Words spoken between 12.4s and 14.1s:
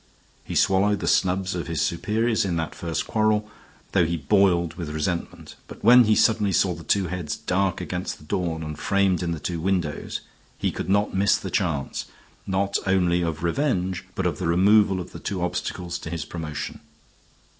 not only of revenge,